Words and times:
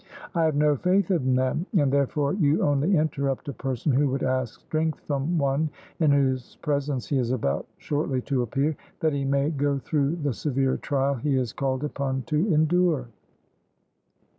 I 0.33 0.45
have 0.45 0.55
no 0.55 0.75
faith 0.75 1.11
in 1.11 1.35
them, 1.35 1.67
and, 1.77 1.91
therefore, 1.93 2.33
you 2.33 2.63
only 2.63 2.97
interrupt 2.97 3.47
a 3.49 3.53
person 3.53 3.91
who 3.91 4.09
would 4.09 4.23
ask 4.23 4.59
strength 4.61 4.99
from 5.01 5.37
One 5.37 5.69
in 5.99 6.09
whose 6.09 6.55
presence 6.55 7.05
he 7.05 7.19
is 7.19 7.29
about 7.29 7.67
shortly 7.77 8.19
to 8.23 8.41
appear, 8.41 8.75
that 9.01 9.13
he 9.13 9.25
may 9.25 9.51
go 9.51 9.77
through 9.77 10.15
the 10.15 10.33
severe 10.33 10.77
trial 10.77 11.13
he 11.13 11.35
is 11.37 11.53
called 11.53 11.83
upon 11.83 12.23
to 12.23 12.51
endure." 12.51 13.09